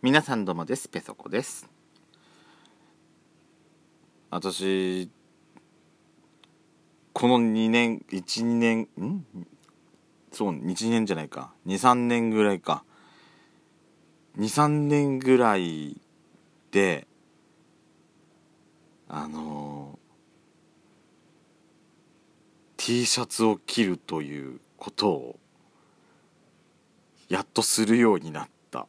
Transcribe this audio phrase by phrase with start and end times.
[0.00, 0.88] 皆さんどうもです。
[0.88, 1.68] ペソコです。
[4.30, 5.10] 私
[7.12, 9.26] この2年12年ん？
[10.30, 11.52] そう12年じゃないか。
[11.66, 12.84] 23年ぐらいか。
[14.38, 16.00] 23年ぐらい
[16.70, 17.08] で
[19.08, 19.98] あの
[22.76, 25.38] T シャツを着るということを
[27.28, 28.86] やっとするようになった。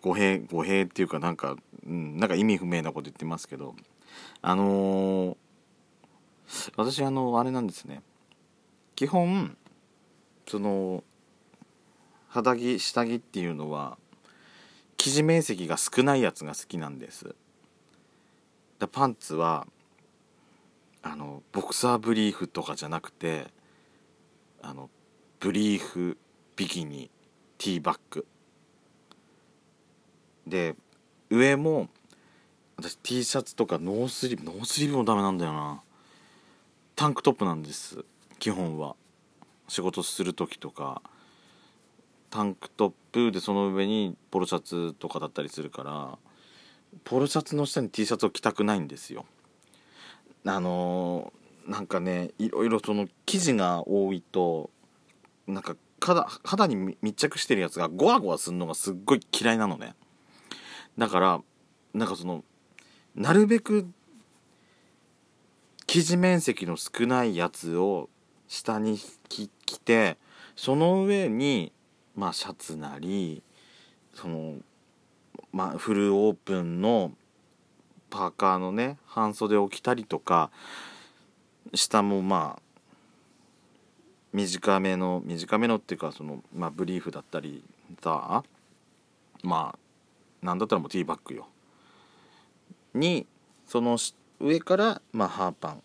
[0.00, 1.56] 語弊語弊っていうかなんか、
[1.86, 3.74] うん、なんか意味不明なこと言ってますけど
[4.40, 5.36] あのー、
[6.76, 8.02] 私あのあれなんですね。
[8.94, 9.56] 基本
[10.46, 11.02] その
[12.28, 13.98] 肌着下着っていうのは
[14.96, 17.34] 生地面積が少ないやつが好きなんです。
[18.78, 19.66] だパンツは
[21.02, 23.48] あのボクサーブリーフとかじゃなくて
[24.60, 24.90] あの
[25.40, 26.16] ブリーフ
[26.56, 27.10] ビキニ
[27.58, 28.26] ティーバッグ
[30.46, 30.74] で
[31.30, 31.88] 上も
[32.76, 35.82] 私 T シャツとかノースリーブノースリーブもダメなんだよな。
[36.96, 38.04] タンクトップなんです
[38.38, 38.96] 基本は。
[39.68, 41.02] 仕事する時とか。
[42.30, 46.18] タンクトップでその上にポロシャツとかだったりするから。
[47.04, 49.24] ポロシャツの下に T シャツを着たくないんですよ。
[50.44, 54.70] あのー、なんかねいろいろその生地が多いと
[55.46, 59.94] なんか肌肌に密着してるやつがゴワゴワするのがすっごい嫌いなのね。
[60.98, 61.40] だから
[61.94, 62.44] なんかその
[63.14, 63.86] なるべく
[65.86, 68.08] 生地面積の少ないやつを
[68.48, 68.98] 下に
[69.28, 69.48] 着
[69.78, 70.16] て
[70.56, 71.72] その上に
[72.14, 73.42] まあシャツなり
[74.14, 74.56] その
[75.52, 77.12] まあフルオープンの
[78.10, 80.50] パーカーのね半袖を着たりとか
[81.74, 82.62] 下もまあ
[84.32, 87.62] 短めの短めのっていうかその、まあ、ブリーフだったり
[88.02, 88.42] さ
[89.42, 89.81] まあ
[90.42, 91.48] なんだったらもうティーバッグよ。
[92.94, 93.26] に
[93.66, 93.96] その
[94.40, 95.82] 上から、まあ、ハーパン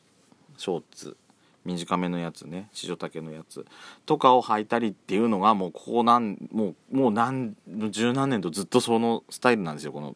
[0.57, 1.17] ショーツ
[1.63, 3.65] 短めのやつね四丈丈のやつ
[4.05, 7.55] とかを履いたりっていうのがもうここなんもうもう何
[7.89, 9.91] 十何年とずっとそのスタイルなんですよ。
[9.91, 10.15] この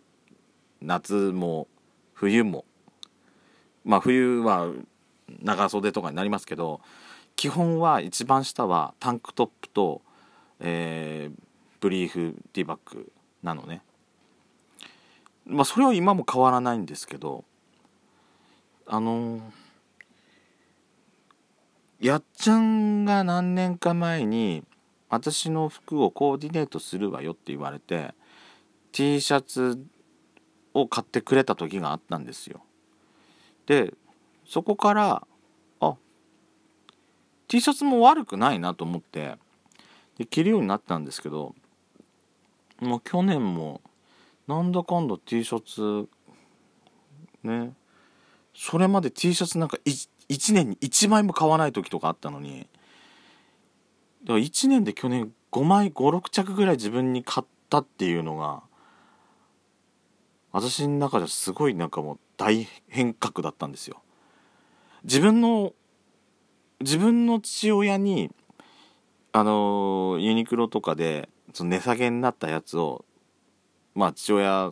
[0.82, 1.68] 夏も
[2.14, 2.66] 冬も。
[3.84, 4.70] まあ冬は
[5.42, 6.82] 長袖とかになりますけど
[7.36, 10.02] 基本は一番下はタンクトップと、
[10.60, 11.42] えー、
[11.80, 13.12] ブリーフティーバッグ
[13.44, 13.82] なのね。
[15.46, 17.44] まあそれは今も変わらないんですけど
[18.94, 19.40] あの、
[22.02, 24.64] やっちゃんが何年か前に
[25.08, 28.14] 私の服をコーディネートするわよって言われて
[28.92, 29.82] T シャツ
[30.74, 32.64] を買ってくれた時があったんですよ。
[33.66, 33.94] で
[34.46, 35.28] そこから
[35.80, 35.96] あ
[37.48, 39.38] T シャツも悪くないなと思って
[40.18, 41.56] で着るようになったんですけど
[42.80, 43.80] もう去年も
[44.52, 46.10] なんだかんだ T シャツ
[47.42, 47.72] ね
[48.54, 52.68] それまで T シャツなんか 1, 1年に1枚も買わない時とかあったのに
[54.24, 58.62] だから1年で去年5枚56着ぐらい自分に買ったっていうのが
[60.52, 64.02] 私の中ではすごいなんかもう大変革だったんですよ。
[65.06, 65.72] 自分の
[66.82, 68.32] 自分の父親に
[69.32, 73.06] あのユニクロとかでその値下げになったやつを
[73.96, 74.72] まあ父親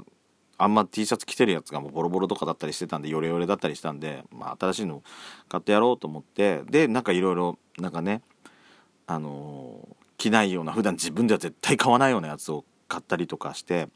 [0.57, 5.03] あんま T シャツ着てるやつがもうボロボロとかだったりしてたんでヨレヨレだったりしたんで、まあ、新しいの
[5.47, 8.21] 買ってやろうと思ってでなんかいろいろなんかね
[9.07, 9.87] あの
[10.17, 13.87] 着ないような普段自分では絶対買わないようなやつを買ったりとかして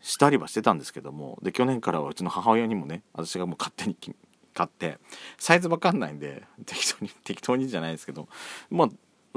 [0.00, 3.96] したりはしてたんですけどもで去年からはうちの母親にもね私がもう勝手に
[4.54, 4.98] 買って
[5.38, 8.26] サイズわかんないんで適当に適当にじゃないですけど
[8.70, 8.88] まあ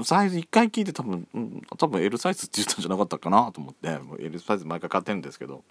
[0.01, 3.89] サイズ1回聞いて多分、うん、多分 L サイズって言ったんじゃなかったかなと思って
[4.19, 5.63] L サイズ毎回買ってるんですけど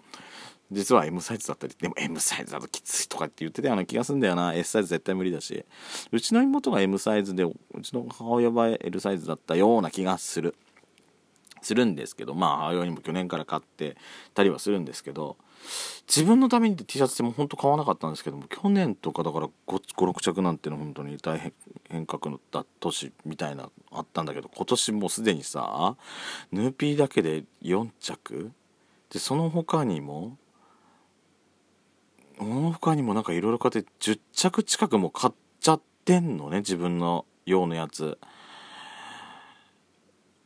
[0.71, 4.53] 実は M サイズだったりでも M サイズだときついとかって言ってたような気がするんだよな。
[4.53, 5.65] S サイズ絶対無理だし
[6.11, 10.55] うちの妹が M サイズでうちの母親は L サイズだったような気がする。
[11.61, 13.95] するんですけどまあ母親にも去年から買って
[14.33, 15.37] たりはするんですけど
[16.07, 21.53] 自分のために T シャツっても本当買わなかったんですけども去年とかだから56着なんていうの本当に大変
[21.89, 22.39] 変革の
[22.79, 25.95] 年みたいなあったんだけど今年もうすでにさ
[26.51, 28.51] ヌーピーだけで4着。
[29.09, 30.37] でその他にも
[32.37, 38.17] その他にもなんかいろいろ買って10着近くも買っちゃってんのね自分の用のやつ。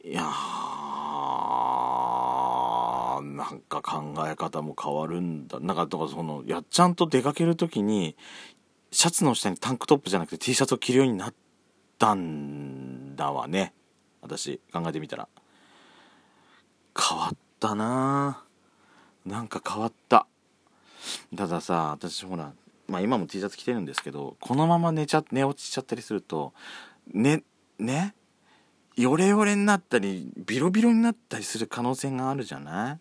[0.04, 0.32] いや
[3.38, 5.60] なんか考え方も変わるんだ。
[5.60, 8.18] なんかだかそのやっちゃんと出かける時に
[8.92, 11.34] シャツの下にタンクトップじゃなくて T シャツを着るようになっ
[12.00, 13.74] たんだわね。
[14.22, 15.28] 私考えてみたら。
[17.00, 18.44] 変わったな。
[19.26, 20.26] なんか変わった。
[21.36, 22.54] たださ私ほら
[22.88, 26.54] まあ今も T シャツ着てるんですけどこのまま寝ちゃ寝落ちしちゃったりすると
[27.14, 27.44] ね
[27.78, 28.16] ね
[28.98, 33.00] ヨレヨレになったりビロビロになったりする可能性があるじゃない？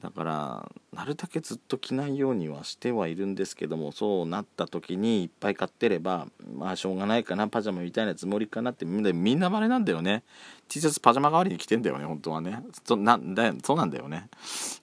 [0.00, 10.22] だからなるだけずっと着ないようにはしてはいるんですけどもそうなった時にいっぱい買ってればまあしょうがないかなパジャマみたいなつもりかなってみんなみんなバレなんだよね。
[10.68, 12.62] T シャツパジャマ代わりに着てんだよね本当はね。
[12.84, 14.28] そなんだそうなんだよね。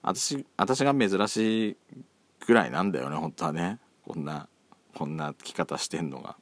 [0.02, 1.76] 私私が珍しい
[2.46, 3.78] ぐらいなんだよね本当はね。
[4.06, 4.48] こんな
[4.94, 6.36] こんな着方してんのが。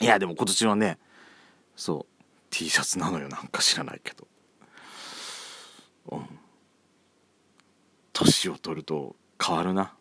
[0.00, 0.98] いやでも今年はね
[1.76, 2.15] そう。
[2.56, 3.28] T シャツなのよ。
[3.28, 4.26] なんか知らないけど。
[6.10, 6.26] うん。
[8.14, 9.92] 年を取ると変わるな。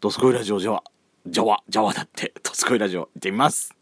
[0.00, 0.84] ドスコイラジオジャワ。
[1.26, 2.34] ジャワジャワだって。
[2.42, 3.74] ドスコイラジオ行ってみます。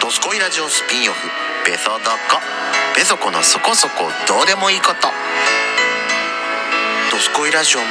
[0.00, 1.28] ドスコイラジオスピンオフ。
[1.66, 2.40] ベソドコ
[2.96, 5.08] ベソコのそこそこどうでもいいこと。
[7.10, 7.84] ドスコイラジオも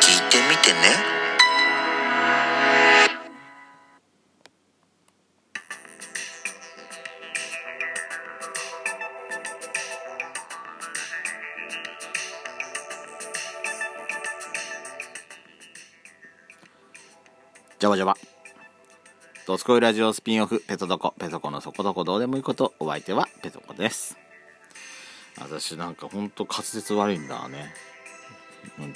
[0.00, 1.15] 聞いてみてね。
[17.78, 18.16] ジャワジャワ
[19.46, 21.12] ドスコイラジオスピンオフペソドコ。
[21.18, 22.04] ペソコのそこどこ。
[22.04, 22.72] どうでもいいこと。
[22.80, 24.16] お相手はペソコです。
[25.38, 27.74] 私なんかほんと滑舌悪いんだね。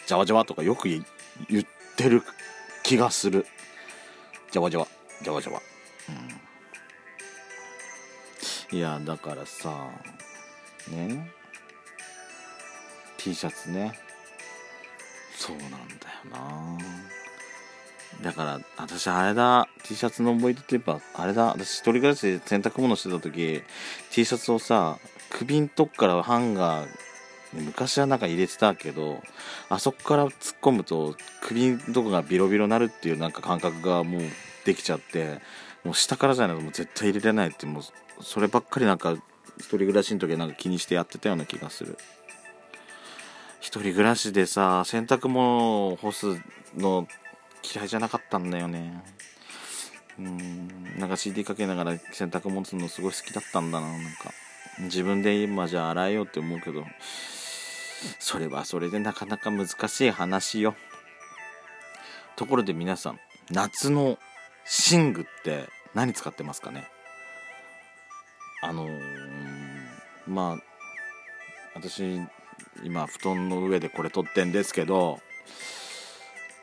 [0.06, 1.04] ジャワジャワとかよく言っ
[1.94, 2.22] てる
[2.82, 3.44] 気がする。
[4.50, 4.86] ジャワジャワ
[5.22, 5.60] ジャワジャワ
[8.72, 8.78] うん。
[8.78, 9.90] いやだからさ
[10.90, 11.30] ね。
[13.18, 13.92] T シャツね。
[15.36, 15.78] そうなんだよ
[16.32, 16.78] な。
[18.22, 19.68] だから私あれだ。
[19.84, 21.46] T シャツの思い出といえばあれだ。
[21.46, 23.62] 私一人暮らしで洗濯物してた時
[24.10, 24.98] T シャツをさ
[25.30, 26.88] 首んとこからハンガー
[27.52, 29.22] 昔はなんか入れてたけど
[29.68, 34.22] あそこから突っ込むと首んとこがビロビロなるっていうなんか感覚がもう
[34.64, 35.40] できちゃって
[35.84, 37.82] もう下からじゃないともう絶対入れれないってもう
[38.22, 39.16] そればっかりなんか
[39.58, 41.98] 一人暮らしの時はなんか気にしてやってたような気がする。
[43.60, 46.26] 一人暮らしでさ洗濯物を干す
[46.76, 47.06] の
[47.62, 49.02] 嫌いじゃなかったんだよね。
[50.18, 50.98] うん。
[50.98, 53.86] なんか CD かけながら洗濯物するのすごい好きだったんだな。
[53.86, 54.32] なんか
[54.80, 56.84] 自分で今じゃあ洗えようって思うけど
[58.18, 60.74] それはそれでなかなか難しい話よ。
[62.36, 63.20] ところで皆さん
[63.50, 64.18] 夏の
[64.92, 66.86] 寝具って何使ってますかね？
[68.62, 68.98] あのー、
[70.26, 70.62] まあ
[71.74, 72.20] 私
[72.82, 75.20] 今布団の上でこれ撮ってんですけど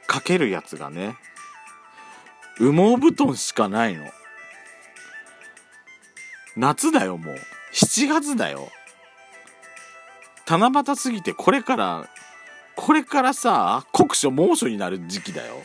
[0.07, 1.18] かけるやつがね
[2.59, 4.04] 羽毛布団しかないの。
[6.56, 7.36] 夏だよもう。
[7.74, 8.69] 7月だよ。
[10.48, 12.09] 七夕過ぎてこれから
[12.75, 15.56] これからさ酷暑猛暑になる時期だよ。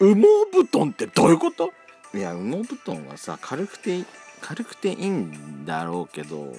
[0.00, 0.22] 羽毛
[0.52, 1.72] 布団ってどういうこと？
[2.14, 4.04] いや羽毛布団はさ軽くて
[4.40, 6.54] 軽くていいんだろうけど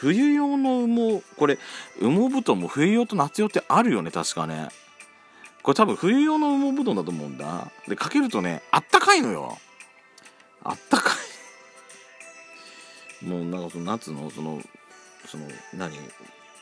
[0.00, 1.58] 冬用の羽毛これ
[2.00, 4.68] 羽毛布団も冬用と夏用ってあるよね確かね。
[5.62, 7.70] これ多分冬用の羽毛布団だと思うんだ。
[7.86, 9.58] でかけるとねあったかいのよ。
[10.64, 11.10] あったか
[13.22, 13.26] い。
[13.26, 14.62] もうなんかその夏のその
[15.26, 15.92] その何？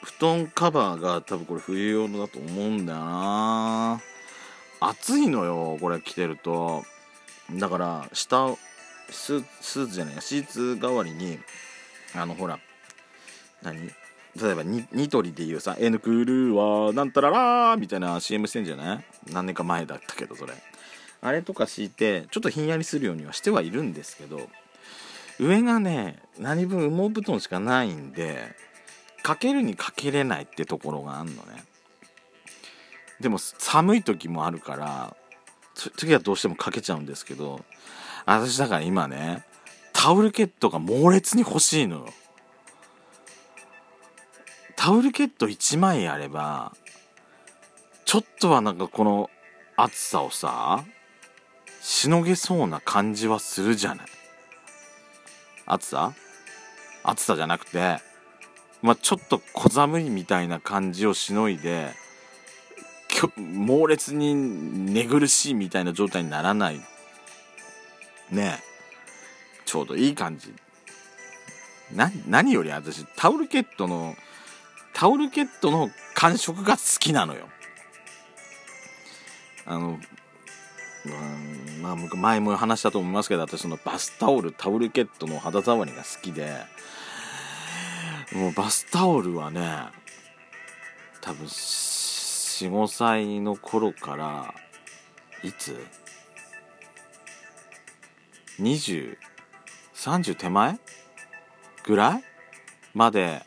[0.02, 4.00] 布団カバーが多分これ冬用のだと思うんだよな。
[4.80, 6.84] 暑いのよこれ着てると。
[7.52, 8.48] だから下
[9.10, 11.38] スーツじゃないシーツ代わりに
[12.14, 12.58] あのほら
[13.62, 13.90] 何？
[14.40, 19.04] 例えばニニトリでいうさ「N クールはなんたらら」みたいな CM してんじゃない？
[19.32, 20.52] 何年か前だったけどそれ。
[21.20, 24.48] あれとか敷いてちょっとひんやりするようにはしてはいるんですけど
[25.40, 28.54] 上がね何分羽毛布団しかないんで
[29.24, 31.64] かけるにかけれないってところがあんのね。
[33.18, 35.16] でも寒い時もあるから
[35.96, 37.64] 次はどうしてもかけちゃうんですけど
[38.24, 39.44] 私だから今ね
[39.92, 42.06] タオルケットが猛烈に欲しいのよ。
[44.80, 46.72] タオルケット1枚あれば
[48.04, 49.28] ちょっとはなんかこの
[49.76, 50.84] 暑さをさ
[51.82, 54.06] しのげそうな感じはするじゃない。
[55.66, 56.14] 暑さ？
[57.02, 57.98] 暑さじゃなくて
[58.80, 61.90] まあちょっと小寒いみたいな感じをしのいで
[63.36, 64.36] 猛烈に
[64.92, 66.80] 寝苦しいみたいな状態にならない。
[68.30, 68.60] ね
[69.64, 70.54] ちょうどいい感じ。
[72.28, 74.14] 何より私タオルケットの
[74.98, 77.48] タオルケットの感触が好きなのよ。
[79.64, 80.00] あの、
[81.06, 81.08] う
[81.78, 86.50] ん、まあ、前も話したと思いますけど、私そのバスタオル、タオルケットの肌触りが好きで、
[88.32, 89.84] もうバスタオルはね
[91.20, 94.52] 多分45歳の頃から
[95.44, 95.76] いつ
[98.58, 100.80] ？2030手前
[101.84, 102.24] ぐらい
[102.94, 103.46] まで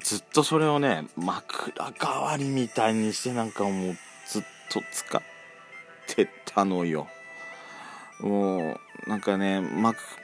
[0.00, 3.96] ずっとそれをね枕代わりみたいにしてなんかもう
[4.28, 5.22] ずっと使っ
[6.08, 7.08] てたのよ。
[8.20, 9.60] もうなんかね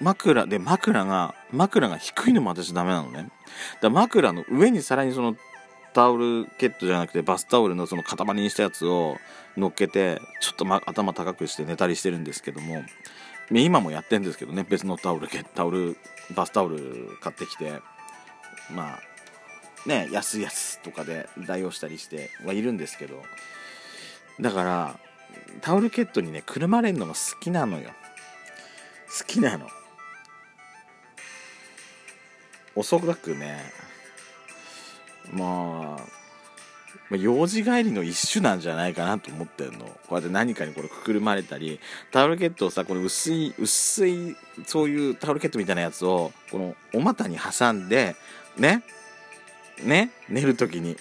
[0.00, 3.30] 枕で枕が枕が低いのも私ダメなのね。
[3.82, 5.36] だ枕の上にさらにその
[5.94, 9.16] タオルケットじゃなくてバスタオルのその塊にしたやつを
[9.56, 12.82] 乗っけてちょっと、ま、頭高くして寝たりしてるんですけども。
[13.50, 15.96] 今もやってるんですけどね別のタオルタオル
[16.36, 17.80] バスタオル買ってきて。
[18.70, 19.07] まあ
[19.86, 23.22] ね安いやつとかで代用したりしてはいるんですけど。
[24.40, 24.98] だから
[25.60, 27.90] タオルケットにねくるまれるのが好きなのよ。
[29.18, 29.68] 好きなの。
[32.74, 33.58] おそらくね
[35.32, 36.18] まあ
[37.10, 39.86] まあ、幼児帰りの一種なんじゃないかなと思ってるの。
[39.86, 41.80] こうやって何かにこれくくるまれたり
[42.12, 48.14] タオルケットをさこの薄い薄いそういうタオルケットみたいなやつをこのお股に挟んで
[48.56, 48.82] ね
[49.82, 50.96] ね寝る時に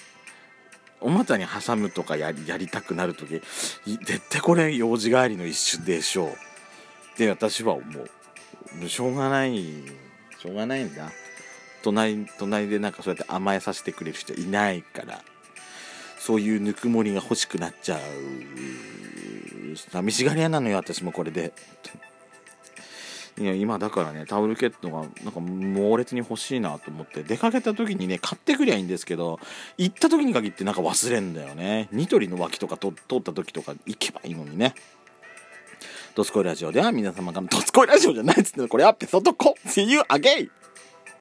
[1.00, 3.41] お股に挟むとかやりやりたくなる時
[3.86, 6.29] 絶対これ幼児帰りの一種でしょう。
[6.29, 6.34] っ
[7.17, 7.84] て私は思
[8.84, 9.55] うしょうがない
[10.39, 11.12] しょうがないんだ。
[11.84, 15.22] 隣隣でなんかそうやって甘えさせてくれる人いないから
[16.19, 18.00] そういうぬくもりが欲しくなっちゃう。
[19.91, 21.53] 寂しがり屋なのよ私もこれで。
[23.39, 29.39] いや今だからねタオルケットがなんか猛烈に欲しいなと思って出かけた時にね買ってくりゃいいんですけど
[29.77, 31.88] 行った時に限ってなんか忘れんだよね。
[31.91, 34.74] ニトリの脇とか通った時とか行けばいいのにね。
[36.15, 39.56] ドスコイラジオでは皆様からドスコイラジオじゃないっつってこれはペソドコ。
[39.67, 40.50] See you again!